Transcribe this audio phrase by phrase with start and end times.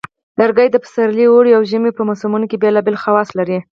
[0.39, 3.57] لرګي د پسرلي، اوړي، او ژمي په موسمونو کې بیلابیل خواص لري.